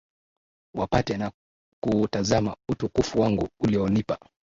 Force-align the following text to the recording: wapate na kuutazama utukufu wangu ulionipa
wapate 0.73 1.17
na 1.17 1.31
kuutazama 1.83 2.55
utukufu 2.69 3.19
wangu 3.19 3.47
ulionipa 3.59 4.17